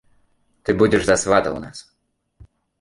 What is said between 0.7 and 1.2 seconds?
будзеш за